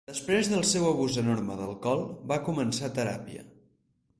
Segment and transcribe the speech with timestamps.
[0.09, 2.03] Després del seu abús enorme d'alcohol
[2.33, 3.45] va començar teràpia.